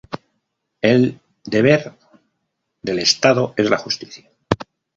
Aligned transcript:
El 0.81 1.19
deber 1.45 1.93
del 2.81 2.97
Estado 2.97 3.53
es 3.55 3.69
la 3.69 3.77
justicia. 3.77 4.31